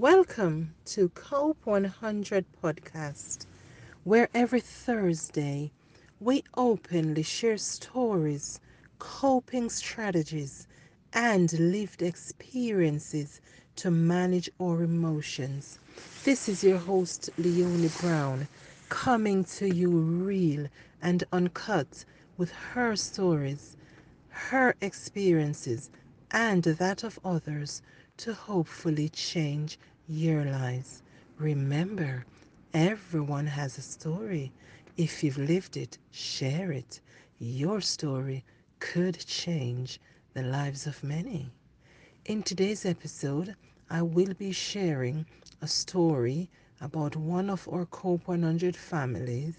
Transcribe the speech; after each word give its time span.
Welcome 0.00 0.76
to 0.86 1.10
Cope 1.10 1.66
100 1.66 2.46
Podcast, 2.64 3.44
where 4.04 4.30
every 4.32 4.60
Thursday 4.60 5.72
we 6.18 6.42
openly 6.56 7.22
share 7.22 7.58
stories, 7.58 8.60
coping 8.98 9.68
strategies, 9.68 10.66
and 11.12 11.52
lived 11.52 12.00
experiences 12.00 13.42
to 13.76 13.90
manage 13.90 14.48
our 14.58 14.82
emotions. 14.82 15.78
This 16.24 16.48
is 16.48 16.64
your 16.64 16.78
host, 16.78 17.28
Leonie 17.36 17.90
Brown, 18.00 18.48
coming 18.88 19.44
to 19.44 19.68
you 19.68 19.90
real 19.90 20.66
and 21.02 21.24
uncut 21.30 22.06
with 22.38 22.52
her 22.72 22.96
stories, 22.96 23.76
her 24.30 24.74
experiences, 24.80 25.90
and 26.30 26.62
that 26.62 27.04
of 27.04 27.18
others 27.22 27.82
to 28.20 28.34
hopefully 28.34 29.08
change 29.08 29.78
your 30.10 30.44
lives. 30.44 31.02
Remember, 31.38 32.24
everyone 32.74 33.46
has 33.46 33.78
a 33.78 33.82
story. 33.82 34.50
If 34.96 35.22
you've 35.22 35.38
lived 35.38 35.76
it, 35.76 35.98
share 36.10 36.72
it. 36.72 37.00
Your 37.38 37.80
story 37.80 38.44
could 38.80 39.16
change 39.18 40.00
the 40.34 40.42
lives 40.42 40.88
of 40.88 41.04
many. 41.04 41.52
In 42.24 42.42
today's 42.42 42.84
episode, 42.84 43.54
I 43.88 44.02
will 44.02 44.34
be 44.34 44.50
sharing 44.50 45.26
a 45.62 45.68
story 45.68 46.50
about 46.80 47.14
one 47.14 47.48
of 47.48 47.68
our 47.68 47.86
COPE 47.86 48.26
100 48.26 48.76
families 48.76 49.54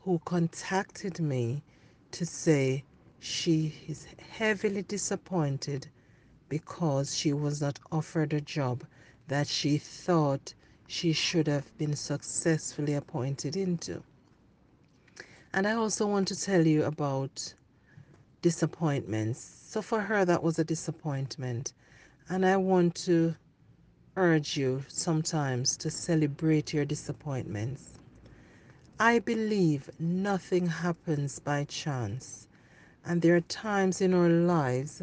who 0.00 0.18
contacted 0.24 1.20
me 1.20 1.62
to 2.10 2.26
say 2.26 2.82
she 3.20 3.76
is 3.86 4.08
heavily 4.32 4.82
disappointed 4.82 5.86
because 6.48 7.16
she 7.16 7.32
was 7.32 7.60
not 7.62 7.78
offered 7.92 8.32
a 8.32 8.40
job 8.40 8.84
that 9.28 9.46
she 9.48 9.78
thought 9.78 10.54
she 10.86 11.12
should 11.12 11.46
have 11.48 11.76
been 11.78 11.96
successfully 11.96 12.94
appointed 12.94 13.56
into. 13.56 14.02
And 15.52 15.66
I 15.66 15.72
also 15.72 16.06
want 16.06 16.28
to 16.28 16.40
tell 16.40 16.66
you 16.66 16.84
about 16.84 17.54
disappointments. 18.42 19.40
So 19.40 19.82
for 19.82 20.00
her, 20.02 20.24
that 20.24 20.42
was 20.42 20.58
a 20.58 20.64
disappointment. 20.64 21.72
And 22.28 22.44
I 22.46 22.56
want 22.56 22.94
to 23.06 23.36
urge 24.16 24.56
you 24.56 24.84
sometimes 24.88 25.76
to 25.78 25.90
celebrate 25.90 26.72
your 26.74 26.84
disappointments. 26.84 27.98
I 28.98 29.18
believe 29.18 29.90
nothing 29.98 30.66
happens 30.68 31.38
by 31.38 31.64
chance. 31.64 32.48
And 33.04 33.22
there 33.22 33.36
are 33.36 33.40
times 33.40 34.00
in 34.00 34.14
our 34.14 34.28
lives 34.28 35.02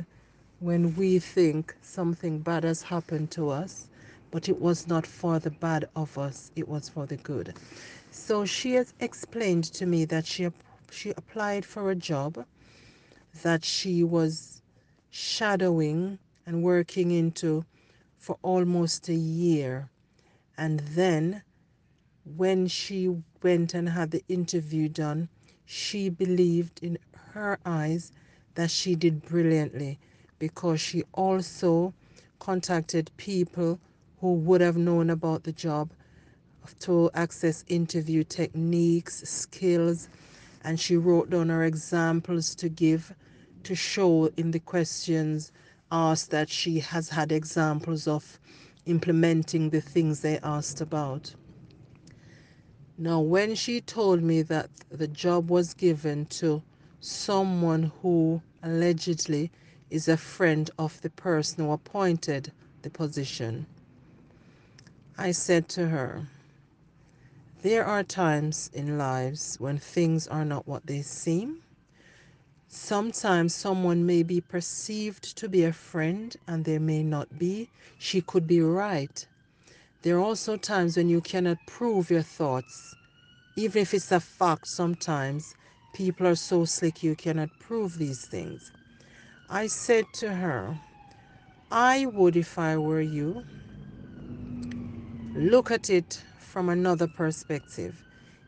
when 0.59 0.95
we 0.95 1.19
think 1.19 1.75
something 1.81 2.39
bad 2.39 2.63
has 2.63 2.83
happened 2.83 3.31
to 3.31 3.49
us, 3.49 3.88
but 4.31 4.49
it 4.49 4.59
was 4.61 4.87
not 4.87 5.05
for 5.07 5.39
the 5.39 5.51
bad 5.51 5.89
of 5.95 6.17
us, 6.17 6.51
it 6.55 6.67
was 6.67 6.89
for 6.89 7.05
the 7.05 7.17
good. 7.17 7.55
So 8.11 8.45
she 8.45 8.73
has 8.73 8.93
explained 8.99 9.65
to 9.73 9.85
me 9.85 10.05
that 10.05 10.25
she 10.25 10.49
she 10.91 11.11
applied 11.11 11.65
for 11.65 11.91
a 11.91 11.95
job 11.95 12.45
that 13.43 13.63
she 13.63 14.03
was 14.03 14.61
shadowing 15.09 16.19
and 16.45 16.63
working 16.63 17.11
into 17.11 17.65
for 18.17 18.37
almost 18.41 19.07
a 19.09 19.13
year. 19.15 19.89
And 20.57 20.79
then 20.79 21.43
when 22.35 22.67
she 22.67 23.15
went 23.41 23.73
and 23.73 23.89
had 23.89 24.11
the 24.11 24.23
interview 24.27 24.89
done, 24.89 25.29
she 25.65 26.09
believed 26.09 26.79
in 26.83 26.97
her 27.33 27.59
eyes 27.65 28.11
that 28.55 28.71
she 28.71 28.95
did 28.95 29.21
brilliantly 29.21 29.99
because 30.39 30.81
she 30.81 31.03
also 31.13 31.93
contacted 32.39 33.11
people 33.17 33.79
who 34.21 34.33
would 34.33 34.61
have 34.61 34.77
known 34.77 35.09
about 35.09 35.43
the 35.43 35.51
job 35.51 35.91
to 36.79 37.09
access 37.13 37.63
interview 37.67 38.23
techniques, 38.23 39.27
skills, 39.29 40.09
and 40.63 40.79
she 40.79 40.97
wrote 40.97 41.29
down 41.29 41.49
her 41.49 41.63
examples 41.63 42.53
to 42.55 42.69
give 42.69 43.13
to 43.63 43.75
show 43.75 44.29
in 44.37 44.51
the 44.51 44.59
questions 44.59 45.51
asked 45.91 46.31
that 46.31 46.49
she 46.49 46.79
has 46.79 47.09
had 47.09 47.31
examples 47.31 48.07
of 48.07 48.39
implementing 48.85 49.69
the 49.69 49.81
things 49.81 50.19
they 50.19 50.37
asked 50.39 50.81
about. 50.81 51.33
Now, 52.97 53.21
when 53.21 53.55
she 53.55 53.81
told 53.81 54.21
me 54.21 54.41
that 54.43 54.69
the 54.89 55.07
job 55.07 55.49
was 55.49 55.73
given 55.73 56.25
to 56.27 56.61
someone 56.99 57.91
who 58.01 58.41
allegedly 58.61 59.51
is 59.89 60.07
a 60.07 60.17
friend 60.17 60.69
of 60.77 60.99
the 61.01 61.09
person 61.09 61.65
who 61.65 61.71
appointed 61.71 62.51
the 62.81 62.89
position. 62.89 63.65
I 65.21 65.33
said 65.33 65.67
to 65.71 65.89
her, 65.89 66.21
There 67.61 67.83
are 67.83 68.03
times 68.03 68.71
in 68.73 68.97
lives 68.97 69.57
when 69.59 69.77
things 69.77 70.29
are 70.29 70.45
not 70.45 70.65
what 70.65 70.87
they 70.87 71.01
seem. 71.01 71.57
Sometimes 72.69 73.53
someone 73.53 74.05
may 74.05 74.23
be 74.23 74.39
perceived 74.39 75.35
to 75.35 75.49
be 75.49 75.65
a 75.65 75.73
friend 75.73 76.33
and 76.47 76.63
they 76.63 76.79
may 76.79 77.03
not 77.03 77.37
be. 77.37 77.67
She 77.97 78.21
could 78.21 78.47
be 78.47 78.61
right. 78.61 79.27
There 80.03 80.15
are 80.15 80.21
also 80.21 80.55
times 80.55 80.95
when 80.95 81.09
you 81.09 81.19
cannot 81.19 81.65
prove 81.65 82.09
your 82.09 82.21
thoughts. 82.21 82.95
Even 83.57 83.81
if 83.81 83.93
it's 83.93 84.13
a 84.13 84.21
fact, 84.21 84.69
sometimes 84.69 85.53
people 85.91 86.27
are 86.27 86.35
so 86.35 86.63
slick 86.63 87.03
you 87.03 87.13
cannot 87.13 87.49
prove 87.59 87.97
these 87.97 88.25
things. 88.25 88.71
I 89.49 89.67
said 89.67 90.13
to 90.13 90.35
her, 90.35 90.77
I 91.69 92.05
would, 92.05 92.37
if 92.37 92.57
I 92.57 92.77
were 92.77 93.01
you, 93.01 93.43
look 95.35 95.71
at 95.71 95.89
it 95.89 96.23
from 96.39 96.69
another 96.69 97.07
perspective. 97.07 98.03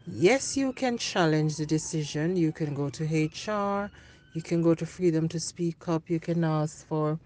Yes, 0.08 0.58
you 0.58 0.74
can 0.74 0.98
challenge 0.98 1.58
the 1.58 1.66
decision. 1.66 2.36
You 2.36 2.52
can 2.52 2.74
go 2.74 2.90
to 2.90 3.04
HR, 3.04 3.92
you 4.34 4.42
can 4.42 4.62
go 4.62 4.74
to 4.74 4.86
Freedom 4.86 5.28
to 5.30 5.40
Speak 5.40 5.88
Up, 5.88 6.10
you 6.10 6.20
can 6.20 6.44
ask 6.44 6.86
for 6.88 7.20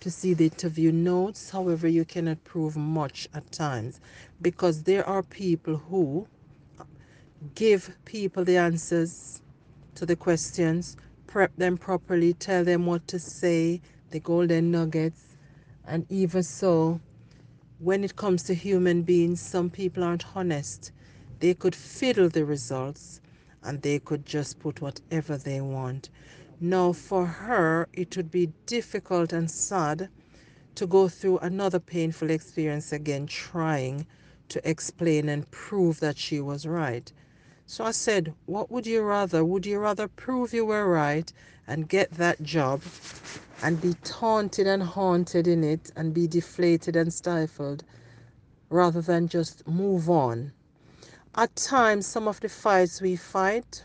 to 0.00 0.10
see 0.10 0.32
the 0.34 0.44
interview 0.44 0.92
notes. 0.92 1.50
However, 1.50 1.88
you 1.88 2.04
cannot 2.04 2.42
prove 2.44 2.76
much 2.76 3.28
at 3.34 3.50
times 3.52 4.00
because 4.40 4.84
there 4.84 5.06
are 5.06 5.22
people 5.22 5.76
who 5.76 6.26
give 7.54 7.96
people 8.04 8.44
the 8.44 8.56
answers 8.56 9.42
to 9.96 10.06
the 10.06 10.16
questions, 10.16 10.96
prep 11.26 11.54
them 11.56 11.76
properly, 11.76 12.32
tell 12.34 12.64
them 12.64 12.86
what 12.86 13.06
to 13.08 13.18
say, 13.18 13.80
the 14.10 14.20
golden 14.20 14.70
nuggets. 14.70 15.24
And 15.86 16.06
even 16.10 16.42
so, 16.42 17.00
when 17.80 18.04
it 18.04 18.14
comes 18.14 18.42
to 18.42 18.54
human 18.54 19.02
beings, 19.02 19.40
some 19.40 19.70
people 19.70 20.04
aren't 20.04 20.36
honest. 20.36 20.92
They 21.38 21.54
could 21.54 21.74
fiddle 21.74 22.28
the 22.28 22.44
results 22.44 23.22
and 23.62 23.80
they 23.80 23.98
could 23.98 24.26
just 24.26 24.58
put 24.58 24.82
whatever 24.82 25.38
they 25.38 25.62
want. 25.62 26.10
Now, 26.60 26.92
for 26.92 27.24
her, 27.24 27.88
it 27.94 28.16
would 28.18 28.30
be 28.30 28.52
difficult 28.66 29.32
and 29.32 29.50
sad 29.50 30.10
to 30.74 30.86
go 30.86 31.08
through 31.08 31.38
another 31.38 31.80
painful 31.80 32.30
experience 32.30 32.92
again, 32.92 33.26
trying 33.26 34.06
to 34.50 34.68
explain 34.68 35.30
and 35.30 35.50
prove 35.50 36.00
that 36.00 36.18
she 36.18 36.38
was 36.38 36.66
right. 36.66 37.10
So 37.70 37.84
I 37.84 37.92
said, 37.92 38.34
What 38.46 38.68
would 38.72 38.84
you 38.84 39.00
rather? 39.00 39.44
Would 39.44 39.64
you 39.64 39.78
rather 39.78 40.08
prove 40.08 40.52
you 40.52 40.64
were 40.64 40.88
right 40.88 41.32
and 41.68 41.88
get 41.88 42.10
that 42.14 42.42
job 42.42 42.82
and 43.62 43.80
be 43.80 43.94
taunted 44.02 44.66
and 44.66 44.82
haunted 44.82 45.46
in 45.46 45.62
it 45.62 45.92
and 45.94 46.12
be 46.12 46.26
deflated 46.26 46.96
and 46.96 47.14
stifled 47.14 47.84
rather 48.70 49.00
than 49.00 49.28
just 49.28 49.64
move 49.68 50.10
on? 50.10 50.50
At 51.36 51.54
times, 51.54 52.08
some 52.08 52.26
of 52.26 52.40
the 52.40 52.48
fights 52.48 53.00
we 53.00 53.14
fight, 53.14 53.84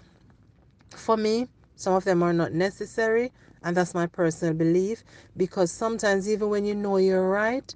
for 0.89 1.15
me, 1.15 1.47
some 1.75 1.93
of 1.93 2.05
them 2.05 2.23
are 2.23 2.33
not 2.33 2.53
necessary, 2.53 3.31
and 3.61 3.77
that's 3.77 3.93
my 3.93 4.07
personal 4.07 4.55
belief 4.55 5.03
because 5.37 5.71
sometimes, 5.71 6.27
even 6.27 6.49
when 6.49 6.65
you 6.65 6.73
know 6.73 6.97
you're 6.97 7.29
right, 7.29 7.75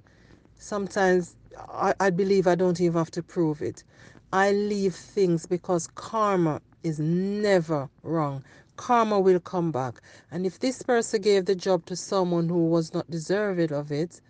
sometimes 0.58 1.36
I, 1.56 1.94
I 2.00 2.10
believe 2.10 2.48
I 2.48 2.56
don't 2.56 2.80
even 2.80 2.98
have 2.98 3.12
to 3.12 3.22
prove 3.22 3.62
it. 3.62 3.84
I 4.32 4.52
leave 4.52 4.94
things 4.94 5.46
because 5.46 5.88
karma 5.88 6.62
is 6.84 7.00
never 7.00 7.88
wrong. 8.04 8.44
Karma 8.76 9.20
will 9.20 9.40
come 9.40 9.72
back. 9.72 10.00
And 10.30 10.46
if 10.46 10.60
this 10.60 10.82
person 10.82 11.22
gave 11.22 11.46
the 11.46 11.56
job 11.56 11.86
to 11.86 11.96
someone 11.96 12.48
who 12.48 12.68
was 12.68 12.94
not 12.94 13.10
deserving 13.10 13.72
of 13.72 13.92
it, 13.92 14.20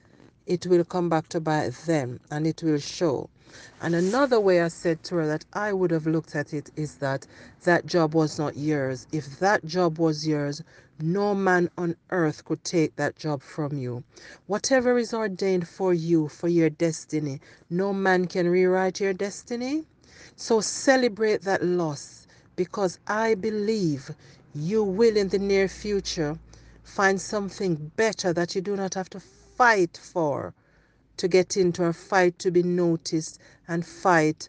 it 0.47 0.67
will 0.67 0.85
come 0.85 1.09
back 1.11 1.29
to 1.31 1.41
bite 1.41 1.75
them 1.87 2.21
and 2.31 2.47
it 2.47 2.63
will 2.63 2.79
show. 2.79 3.31
And 3.81 3.95
another 3.95 4.39
way 4.41 4.61
I 4.61 4.69
said 4.69 5.03
to 5.05 5.17
her 5.17 5.27
that 5.27 5.45
I 5.53 5.73
would 5.73 5.91
have 5.91 6.07
looked 6.07 6.37
at 6.37 6.53
it 6.55 6.71
is 6.77 6.97
that 6.97 7.27
that 7.65 7.87
job 7.87 8.15
was 8.15 8.39
not 8.39 8.57
yours. 8.57 9.07
If 9.13 9.39
that 9.41 9.65
job 9.65 9.99
was 9.99 10.27
yours, 10.27 10.63
no 11.01 11.35
man 11.35 11.71
on 11.77 11.97
earth 12.11 12.45
could 12.45 12.63
take 12.65 12.97
that 12.97 13.17
job 13.17 13.43
from 13.43 13.77
you. 13.79 14.05
Whatever 14.47 14.99
is 14.99 15.13
ordained 15.15 15.67
for 15.67 15.93
you, 15.95 16.29
for 16.29 16.49
your 16.49 16.71
destiny, 16.71 17.41
no 17.71 17.93
man 17.93 18.27
can 18.27 18.49
rewrite 18.49 19.01
your 19.01 19.15
destiny. 19.15 19.85
So 20.37 20.61
celebrate 20.61 21.43
that 21.43 21.65
loss 21.65 22.27
because 22.57 22.99
I 23.07 23.35
believe 23.35 24.11
you 24.55 24.85
will 24.85 25.17
in 25.17 25.29
the 25.29 25.39
near 25.39 25.69
future 25.69 26.39
find 26.83 27.21
something 27.21 27.91
better 27.97 28.33
that 28.33 28.55
you 28.55 28.61
do 28.61 28.77
not 28.77 28.95
have 28.95 29.11
to 29.11 29.21
fight 29.21 29.99
for 30.01 30.55
to 31.21 31.29
get 31.29 31.55
into 31.55 31.85
a 31.85 31.93
fight 31.93 32.39
to 32.39 32.51
be 32.51 32.63
noticed 32.63 33.39
and 33.69 33.85
fight 33.85 34.49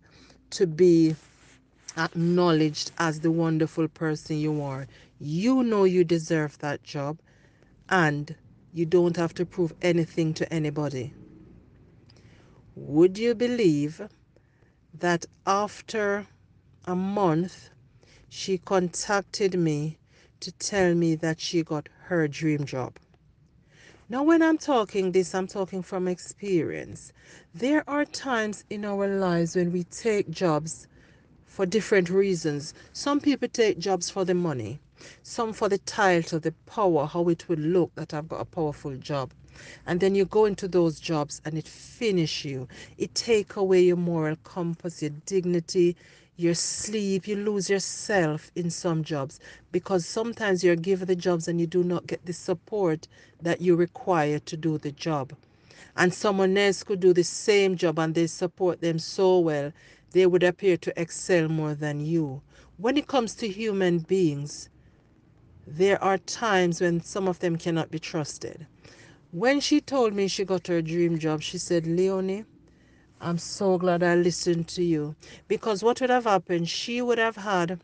to 0.49 0.65
be 0.65 1.13
acknowledged 1.97 2.93
as 2.97 3.19
the 3.19 3.29
wonderful 3.29 3.89
person 3.89 4.37
you 4.37 4.61
are. 4.61 4.87
You 5.19 5.63
know 5.63 5.83
you 5.83 6.05
deserve 6.05 6.57
that 6.59 6.81
job 6.81 7.19
and 7.89 8.33
you 8.73 8.85
don't 8.85 9.17
have 9.17 9.33
to 9.33 9.45
prove 9.45 9.73
anything 9.81 10.33
to 10.35 10.53
anybody. 10.53 11.13
Would 12.77 13.17
you 13.17 13.35
believe 13.35 14.01
that 14.97 15.25
after 15.45 16.25
a 16.85 16.95
month, 16.95 17.69
she 18.29 18.57
contacted 18.57 19.59
me 19.59 19.97
to 20.39 20.53
tell 20.53 20.95
me 20.95 21.15
that 21.15 21.41
she 21.41 21.63
got 21.63 21.89
her 22.03 22.29
dream 22.29 22.63
job? 22.63 22.95
Now, 24.11 24.23
when 24.23 24.41
I'm 24.41 24.57
talking 24.57 25.13
this, 25.13 25.33
I'm 25.33 25.47
talking 25.47 25.81
from 25.81 26.05
experience. 26.09 27.13
There 27.55 27.89
are 27.89 28.03
times 28.03 28.65
in 28.69 28.83
our 28.83 29.07
lives 29.07 29.55
when 29.55 29.71
we 29.71 29.85
take 29.85 30.29
jobs 30.29 30.85
for 31.45 31.65
different 31.65 32.09
reasons. 32.09 32.73
Some 32.91 33.21
people 33.21 33.47
take 33.47 33.79
jobs 33.79 34.09
for 34.09 34.25
the 34.25 34.33
money, 34.33 34.81
some 35.23 35.53
for 35.53 35.69
the 35.69 35.77
title, 35.77 36.41
the 36.41 36.51
power, 36.65 37.05
how 37.05 37.29
it 37.29 37.47
will 37.47 37.59
look 37.59 37.95
that 37.95 38.13
I've 38.13 38.27
got 38.27 38.41
a 38.41 38.45
powerful 38.45 38.97
job. 38.97 39.31
And 39.87 40.01
then 40.01 40.13
you 40.13 40.25
go 40.25 40.43
into 40.43 40.67
those 40.67 40.99
jobs 40.99 41.41
and 41.45 41.57
it 41.57 41.69
finish 41.69 42.43
you. 42.43 42.67
It 42.97 43.15
take 43.15 43.55
away 43.55 43.83
your 43.83 43.95
moral 43.95 44.35
compass, 44.43 45.01
your 45.01 45.11
dignity, 45.25 45.95
your 46.41 46.55
sleep. 46.55 47.27
You 47.27 47.37
lose 47.37 47.69
yourself 47.69 48.51
in 48.55 48.69
some 48.69 49.03
jobs 49.03 49.39
because 49.71 50.05
sometimes 50.05 50.63
you're 50.63 50.75
given 50.75 51.07
the 51.07 51.15
jobs 51.15 51.47
and 51.47 51.59
you 51.59 51.67
do 51.67 51.83
not 51.83 52.07
get 52.07 52.25
the 52.25 52.33
support 52.33 53.07
that 53.41 53.61
you 53.61 53.75
require 53.75 54.39
to 54.39 54.57
do 54.57 54.77
the 54.77 54.91
job. 54.91 55.33
And 55.95 56.13
someone 56.13 56.57
else 56.57 56.83
could 56.83 56.99
do 56.99 57.13
the 57.13 57.23
same 57.23 57.75
job 57.75 57.99
and 57.99 58.15
they 58.15 58.27
support 58.27 58.81
them 58.81 58.99
so 58.99 59.39
well 59.39 59.71
they 60.11 60.25
would 60.25 60.43
appear 60.43 60.77
to 60.77 61.01
excel 61.01 61.47
more 61.47 61.73
than 61.73 62.05
you. 62.05 62.41
When 62.77 62.97
it 62.97 63.07
comes 63.07 63.35
to 63.35 63.47
human 63.47 63.99
beings, 63.99 64.69
there 65.67 66.03
are 66.03 66.17
times 66.17 66.81
when 66.81 67.01
some 67.01 67.27
of 67.27 67.39
them 67.39 67.57
cannot 67.57 67.91
be 67.91 67.99
trusted. 67.99 68.67
When 69.31 69.61
she 69.61 69.79
told 69.79 70.13
me 70.13 70.27
she 70.27 70.43
got 70.43 70.67
her 70.67 70.81
dream 70.81 71.17
job, 71.17 71.41
she 71.41 71.57
said, 71.57 71.87
Leonie, 71.87 72.45
I'm 73.23 73.37
so 73.37 73.77
glad 73.77 74.01
I 74.01 74.15
listened 74.15 74.67
to 74.69 74.83
you. 74.83 75.15
Because 75.47 75.83
what 75.83 76.01
would 76.01 76.09
have 76.09 76.23
happened? 76.23 76.67
She 76.67 77.03
would 77.03 77.19
have 77.19 77.35
had 77.35 77.79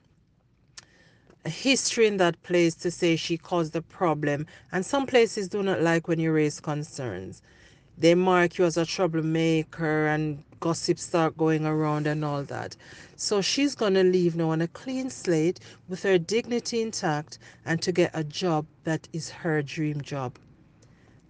a 1.45 1.49
history 1.49 2.07
in 2.07 2.17
that 2.17 2.41
place 2.41 2.73
to 2.73 2.89
say 2.89 3.15
she 3.15 3.37
caused 3.37 3.73
the 3.73 3.83
problem. 3.83 4.47
And 4.71 4.83
some 4.83 5.05
places 5.05 5.47
do 5.47 5.61
not 5.61 5.83
like 5.83 6.07
when 6.07 6.19
you 6.19 6.31
raise 6.31 6.59
concerns. 6.59 7.43
They 7.99 8.15
mark 8.15 8.57
you 8.57 8.65
as 8.65 8.77
a 8.77 8.85
troublemaker 8.85 10.07
and 10.07 10.43
gossip 10.59 10.97
start 10.97 11.37
going 11.37 11.67
around 11.67 12.07
and 12.07 12.25
all 12.25 12.41
that. 12.45 12.75
So 13.15 13.39
she's 13.39 13.75
going 13.75 13.93
to 13.93 14.03
leave 14.03 14.35
now 14.35 14.49
on 14.49 14.61
a 14.61 14.67
clean 14.67 15.11
slate 15.11 15.59
with 15.87 16.01
her 16.01 16.17
dignity 16.17 16.81
intact 16.81 17.37
and 17.63 17.79
to 17.83 17.91
get 17.91 18.09
a 18.15 18.23
job 18.23 18.65
that 18.85 19.07
is 19.13 19.29
her 19.29 19.61
dream 19.61 20.01
job. 20.01 20.39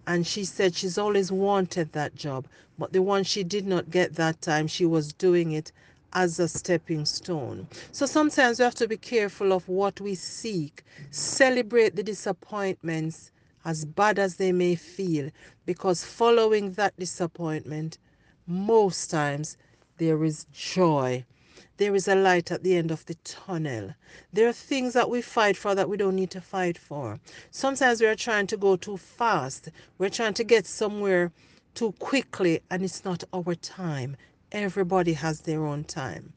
And 0.08 0.26
she 0.26 0.46
said 0.46 0.74
she's 0.74 0.96
always 0.96 1.30
wanted 1.30 1.92
that 1.92 2.14
job, 2.14 2.46
but 2.78 2.94
the 2.94 3.02
one 3.02 3.24
she 3.24 3.44
did 3.44 3.66
not 3.66 3.90
get 3.90 4.14
that 4.14 4.40
time, 4.40 4.66
she 4.66 4.86
was 4.86 5.12
doing 5.12 5.52
it 5.52 5.70
as 6.14 6.40
a 6.40 6.48
stepping 6.48 7.04
stone. 7.04 7.68
So 7.92 8.06
sometimes 8.06 8.58
we 8.58 8.64
have 8.64 8.74
to 8.76 8.88
be 8.88 8.96
careful 8.96 9.52
of 9.52 9.68
what 9.68 10.00
we 10.00 10.14
seek, 10.14 10.82
celebrate 11.10 11.94
the 11.94 12.02
disappointments 12.02 13.32
as 13.66 13.84
bad 13.84 14.18
as 14.18 14.36
they 14.36 14.50
may 14.50 14.76
feel, 14.76 15.28
because 15.66 16.02
following 16.02 16.72
that 16.72 16.96
disappointment, 16.98 17.98
most 18.46 19.10
times 19.10 19.58
there 19.98 20.24
is 20.24 20.46
joy. 20.54 21.22
There 21.76 21.94
is 21.94 22.08
a 22.08 22.14
light 22.14 22.50
at 22.50 22.62
the 22.62 22.76
end 22.76 22.90
of 22.90 23.04
the 23.06 23.14
tunnel. 23.24 23.94
There 24.32 24.48
are 24.48 24.52
things 24.52 24.94
that 24.94 25.10
we 25.10 25.22
fight 25.22 25.56
for 25.56 25.74
that 25.74 25.88
we 25.88 25.96
don't 25.96 26.16
need 26.16 26.30
to 26.32 26.40
fight 26.40 26.76
for. 26.78 27.20
Sometimes 27.50 28.00
we 28.00 28.06
are 28.06 28.14
trying 28.14 28.46
to 28.48 28.56
go 28.56 28.76
too 28.76 28.96
fast. 28.96 29.68
We're 29.98 30.08
trying 30.08 30.34
to 30.34 30.44
get 30.44 30.66
somewhere 30.66 31.32
too 31.74 31.92
quickly, 31.92 32.60
and 32.70 32.82
it's 32.82 33.04
not 33.04 33.24
our 33.32 33.54
time. 33.54 34.16
Everybody 34.52 35.12
has 35.12 35.40
their 35.40 35.64
own 35.64 35.84
time. 35.84 36.32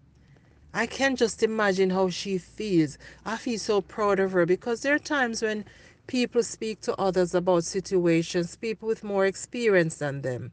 I 0.74 0.86
can't 0.86 1.18
just 1.18 1.44
imagine 1.44 1.90
how 1.90 2.10
she 2.10 2.38
feels. 2.38 2.98
I 3.26 3.38
feel 3.38 3.60
so 3.60 3.82
proud 3.82 4.20
of 4.20 4.32
her 4.32 4.46
because 4.46 4.82
there 4.82 4.96
are 4.96 5.00
times 5.00 5.42
when 5.42 5.66
people 6.08 6.44
speak 6.44 6.82
to 6.82 6.96
others 7.00 7.36
about 7.36 7.64
situations, 7.64 8.56
people 8.56 8.88
with 8.88 9.04
more 9.04 9.26
experience 9.26 9.96
than 9.96 10.22
them 10.22 10.52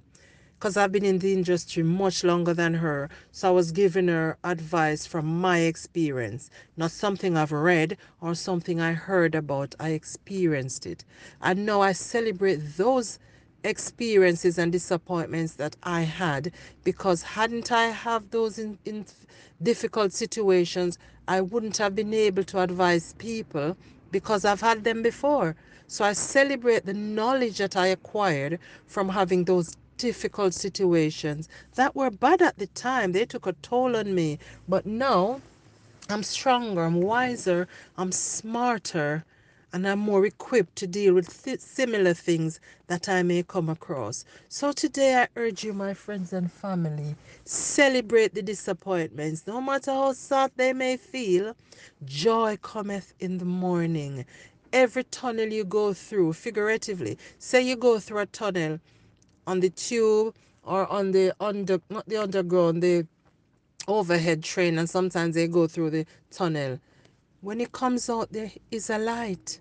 because 0.58 0.76
I've 0.76 0.90
been 0.90 1.04
in 1.04 1.20
the 1.20 1.32
industry 1.32 1.84
much 1.84 2.24
longer 2.24 2.52
than 2.52 2.74
her. 2.74 3.08
So 3.30 3.46
I 3.46 3.50
was 3.52 3.70
giving 3.70 4.08
her 4.08 4.36
advice 4.42 5.06
from 5.06 5.40
my 5.40 5.60
experience, 5.60 6.50
not 6.76 6.90
something 6.90 7.36
I've 7.36 7.52
read 7.52 7.96
or 8.20 8.34
something 8.34 8.80
I 8.80 8.92
heard 8.92 9.36
about. 9.36 9.76
I 9.78 9.90
experienced 9.90 10.84
it. 10.84 11.04
And 11.40 11.64
now 11.64 11.80
I 11.80 11.92
celebrate 11.92 12.56
those 12.76 13.20
experiences 13.62 14.58
and 14.58 14.72
disappointments 14.72 15.54
that 15.54 15.76
I 15.84 16.00
had 16.00 16.52
because 16.82 17.22
hadn't 17.22 17.70
I 17.70 17.86
have 17.86 18.30
those 18.30 18.58
in, 18.58 18.78
in 18.84 19.04
difficult 19.62 20.12
situations, 20.12 20.98
I 21.28 21.40
wouldn't 21.40 21.76
have 21.76 21.94
been 21.94 22.12
able 22.12 22.42
to 22.44 22.60
advise 22.60 23.14
people 23.14 23.76
because 24.10 24.44
I've 24.44 24.60
had 24.60 24.82
them 24.82 25.02
before. 25.02 25.54
So 25.86 26.04
I 26.04 26.14
celebrate 26.14 26.84
the 26.84 26.94
knowledge 26.94 27.58
that 27.58 27.76
I 27.76 27.88
acquired 27.88 28.58
from 28.86 29.08
having 29.08 29.44
those 29.44 29.76
difficult 29.98 30.54
situations 30.54 31.48
that 31.74 31.94
were 31.94 32.10
bad 32.10 32.40
at 32.40 32.58
the 32.58 32.68
time. 32.68 33.12
They 33.12 33.26
took 33.26 33.46
a 33.46 33.52
toll 33.54 33.96
on 33.96 34.14
me. 34.14 34.38
But 34.68 34.86
now 34.86 35.42
I'm 36.08 36.22
stronger, 36.22 36.84
I'm 36.84 37.02
wiser, 37.02 37.68
I'm 37.98 38.12
smarter, 38.12 39.24
and 39.74 39.86
I'm 39.86 39.98
more 39.98 40.24
equipped 40.24 40.76
to 40.76 40.86
deal 40.86 41.12
with 41.14 41.44
th- 41.44 41.60
similar 41.60 42.14
things 42.14 42.60
that 42.86 43.10
I 43.10 43.22
may 43.22 43.42
come 43.42 43.68
across. 43.68 44.24
So 44.48 44.72
today 44.72 45.16
I 45.16 45.28
urge 45.36 45.64
you, 45.64 45.74
my 45.74 45.92
friends 45.92 46.32
and 46.32 46.50
family, 46.50 47.14
celebrate 47.44 48.34
the 48.34 48.42
disappointments. 48.42 49.46
No 49.46 49.60
matter 49.60 49.92
how 49.92 50.14
sad 50.14 50.52
they 50.56 50.72
may 50.72 50.96
feel, 50.96 51.54
joy 52.06 52.56
cometh 52.62 53.12
in 53.20 53.36
the 53.38 53.44
morning. 53.44 54.24
Every 54.72 55.04
tunnel 55.04 55.48
you 55.48 55.64
go 55.64 55.92
through, 55.92 56.32
figuratively, 56.34 57.18
say 57.38 57.60
you 57.62 57.76
go 57.76 57.98
through 57.98 58.20
a 58.20 58.26
tunnel 58.26 58.80
on 59.48 59.60
the 59.60 59.70
tube 59.70 60.34
or 60.62 60.86
on 60.88 61.10
the 61.12 61.34
under 61.40 61.80
not 61.88 62.06
the 62.06 62.22
underground 62.22 62.82
the 62.82 63.06
overhead 63.88 64.44
train 64.44 64.78
and 64.78 64.90
sometimes 64.90 65.34
they 65.34 65.48
go 65.48 65.66
through 65.66 65.88
the 65.88 66.04
tunnel. 66.30 66.78
When 67.40 67.58
it 67.58 67.72
comes 67.72 68.10
out 68.10 68.30
there 68.30 68.50
is 68.70 68.90
a 68.90 68.98
light. 68.98 69.60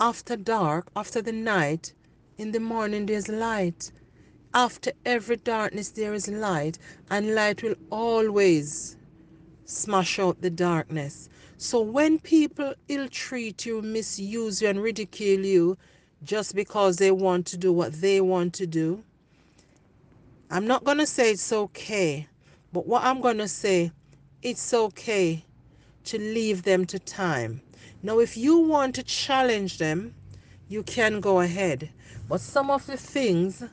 After 0.00 0.36
dark 0.36 0.88
after 0.96 1.20
the 1.20 1.32
night 1.32 1.92
in 2.38 2.52
the 2.52 2.60
morning 2.60 3.04
there's 3.04 3.28
light. 3.28 3.92
After 4.54 4.92
every 5.04 5.36
darkness 5.36 5.90
there 5.90 6.14
is 6.14 6.28
light 6.28 6.78
and 7.10 7.34
light 7.34 7.62
will 7.62 7.76
always 7.90 8.96
smash 9.66 10.18
out 10.18 10.40
the 10.40 10.48
darkness. 10.48 11.28
So 11.58 11.82
when 11.82 12.20
people 12.20 12.72
ill 12.88 13.08
treat 13.08 13.66
you 13.66 13.82
misuse 13.82 14.62
you 14.62 14.68
and 14.70 14.82
ridicule 14.82 15.44
you 15.44 15.76
just 16.22 16.54
because 16.54 16.96
they 16.96 17.10
want 17.10 17.44
to 17.48 17.58
do 17.58 17.70
what 17.70 17.92
they 18.00 18.22
want 18.22 18.54
to 18.54 18.66
do 18.66 19.04
I'm 20.48 20.66
not 20.66 20.84
going 20.84 20.98
to 20.98 21.06
say 21.06 21.32
it's 21.32 21.52
okay, 21.52 22.28
but 22.72 22.86
what 22.86 23.02
I'm 23.02 23.20
going 23.20 23.38
to 23.38 23.48
say, 23.48 23.90
it's 24.42 24.72
okay 24.72 25.44
to 26.04 26.18
leave 26.18 26.62
them 26.62 26.84
to 26.86 27.00
time. 27.00 27.60
Now, 28.02 28.20
if 28.20 28.36
you 28.36 28.58
want 28.58 28.94
to 28.94 29.02
challenge 29.02 29.78
them, 29.78 30.14
you 30.68 30.84
can 30.84 31.20
go 31.20 31.40
ahead. 31.40 31.90
But 32.28 32.40
some 32.40 32.70
of 32.70 32.86
the 32.86 32.96
things 32.96 33.64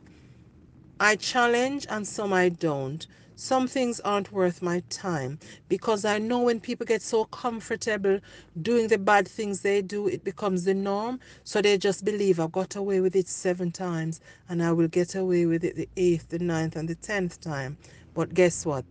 I 1.00 1.16
challenge 1.16 1.86
and 1.90 2.08
some 2.08 2.34
I 2.34 2.50
don't. 2.50 3.06
Some 3.36 3.68
things 3.68 4.00
aren't 4.02 4.32
worth 4.32 4.62
my 4.62 4.84
time 4.90 5.40
because 5.68 6.06
I 6.06 6.20
know 6.20 6.40
when 6.40 6.60
people 6.60 6.86
get 6.86 7.02
so 7.02 7.26
comfortable 7.26 8.20
doing 8.62 8.88
the 8.88 9.00
bad 9.00 9.28
things 9.28 9.62
they 9.62 9.82
do, 9.82 10.08
it 10.08 10.24
becomes 10.24 10.66
the 10.66 10.74
norm. 10.74 11.20
So 11.44 11.62
they 11.62 11.78
just 11.78 12.06
believe 12.06 12.40
I've 12.40 12.52
got 12.52 12.76
away 12.76 13.02
with 13.02 13.16
it 13.16 13.28
seven 13.28 13.72
times 13.72 14.22
and 14.50 14.62
I 14.64 14.72
will 14.72 14.88
get 14.88 15.16
away 15.16 15.48
with 15.48 15.64
it 15.64 15.76
the 15.76 15.90
eighth, 15.98 16.30
the 16.30 16.40
ninth, 16.40 16.76
and 16.76 16.88
the 16.88 16.96
tenth 16.96 17.42
time. 17.42 17.78
But 18.14 18.34
guess 18.34 18.66
what? 18.66 18.86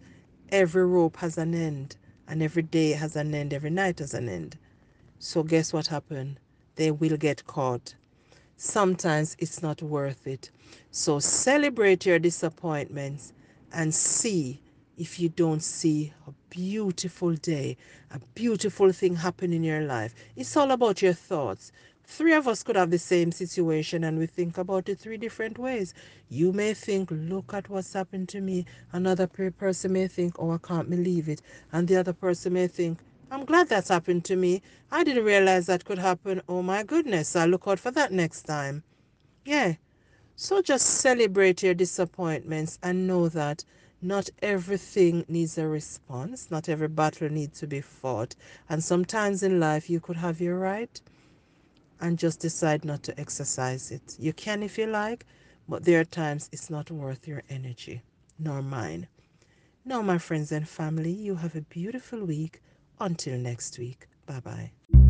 Every 0.51 0.85
rope 0.85 1.17
has 1.19 1.39
an 1.39 1.55
end, 1.55 1.97
and 2.29 2.43
every 2.43 2.63
day 2.63 2.91
has 2.91 3.17
an 3.17 3.35
end, 3.35 3.55
every 3.55 3.71
night 3.71 4.01
has 4.01 4.13
an 4.13 4.29
end. 4.29 4.59
So 5.19 5.43
guess 5.45 5.73
what 5.73 5.87
happened? 5.87 6.41
They 6.75 6.91
will 6.91 7.17
get 7.17 7.47
caught. 7.47 7.95
Sometimes 8.57 9.37
it's 9.39 9.63
not 9.63 9.83
worth 9.83 10.27
it. 10.27 10.51
So 10.91 11.21
celebrate 11.21 12.05
your 12.05 12.19
disappointments 12.19 13.33
and 13.73 13.95
see 13.95 14.61
if 14.99 15.19
you 15.19 15.29
don't 15.29 15.63
see 15.63 16.13
a 16.27 16.33
beautiful 16.51 17.35
day, 17.35 17.77
a 18.11 18.21
beautiful 18.35 18.93
thing 18.93 19.17
happen 19.17 19.53
in 19.53 19.65
your 19.65 19.83
life. 19.83 20.15
It's 20.37 20.57
all 20.57 20.71
about 20.71 21.03
your 21.03 21.15
thoughts. 21.15 21.73
Three 22.05 22.35
of 22.35 22.47
us 22.47 22.63
could 22.63 22.77
have 22.77 22.91
the 22.91 22.99
same 22.99 23.33
situation 23.33 24.05
and 24.05 24.19
we 24.19 24.27
think 24.27 24.59
about 24.59 24.89
it 24.89 24.99
three 24.99 25.17
different 25.17 25.59
ways. 25.59 25.95
You 26.29 26.53
may 26.53 26.75
think, 26.75 27.11
look 27.11 27.55
at 27.55 27.71
what's 27.71 27.93
happened 27.93 28.29
to 28.31 28.41
me. 28.41 28.67
Another 28.93 29.27
person 29.27 29.93
may 29.95 30.09
think, 30.09 30.35
oh, 30.39 30.51
I 30.53 30.59
can't 30.59 30.91
believe 30.91 31.29
it. 31.29 31.41
And 31.73 31.89
the 31.89 31.97
other 31.97 32.13
person 32.13 32.53
may 32.53 32.67
think, 32.67 32.99
I'm 33.31 33.47
glad 33.47 33.69
that's 33.69 33.89
happened 33.89 34.27
to 34.27 34.37
me. 34.37 34.61
I 34.91 35.05
didn't 35.05 35.25
realize 35.25 35.67
that 35.67 35.87
could 35.87 35.99
happen. 35.99 36.43
Oh 36.49 36.63
my 36.63 36.83
goodness, 36.83 37.35
I'll 37.35 37.49
look 37.49 37.67
out 37.67 37.79
for 37.79 37.91
that 37.93 38.13
next 38.13 38.43
time. 38.43 38.83
Yeah. 39.45 39.75
So 40.37 40.63
just 40.63 40.87
celebrate 40.87 41.63
your 41.63 41.75
disappointments 41.75 42.79
and 42.83 43.07
know 43.07 43.29
that 43.29 43.65
not 44.01 44.29
everything 44.43 45.25
needs 45.29 45.59
a 45.59 45.67
response. 45.67 46.51
Not 46.51 46.69
every 46.69 46.89
battle 46.89 47.29
needs 47.29 47.61
to 47.61 47.67
be 47.67 47.81
fought. 47.81 48.35
And 48.69 48.83
sometimes 48.83 49.43
in 49.43 49.61
life, 49.61 49.89
you 49.89 50.01
could 50.01 50.17
have 50.17 50.41
your 50.41 50.59
right 50.59 51.01
and 52.01 52.19
just 52.19 52.41
decide 52.41 52.85
not 52.85 53.03
to 53.05 53.19
exercise 53.21 53.93
it. 53.93 54.17
You 54.19 54.33
can 54.33 54.63
if 54.63 54.77
you 54.77 54.87
like, 54.87 55.25
but 55.69 55.85
there 55.85 56.01
are 56.01 56.05
times 56.05 56.49
it's 56.53 56.69
not 56.69 56.91
worth 56.91 57.29
your 57.29 57.43
energy 57.49 58.03
nor 58.39 58.61
mine. 58.61 59.07
Now, 59.85 60.03
my 60.03 60.19
friends 60.19 60.53
and 60.53 60.69
family, 60.69 61.13
you 61.13 61.37
have 61.37 61.57
a 61.57 61.63
beautiful 61.63 62.25
week. 62.25 62.61
Until 63.01 63.37
next 63.39 63.79
week. 63.79 64.07
Bye 64.27 64.41
bye. 64.41 65.02